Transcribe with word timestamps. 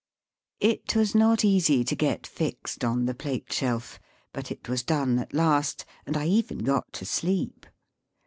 It 0.61 0.95
was 0.95 1.13
not 1.13 1.45
easy 1.45 1.83
to 1.83 1.95
get 1.95 2.25
fixed 2.25 2.83
on 2.83 3.05
the 3.05 3.13
plate 3.13 3.53
shelf, 3.53 3.99
but 4.33 4.49
it 4.49 4.67
was 4.67 4.81
done 4.81 5.19
at 5.19 5.31
last, 5.35 5.85
and 6.07 6.17
I 6.17 6.25
even 6.25 6.63
got 6.63 6.91
to 6.93 7.05
sleep. 7.05 7.67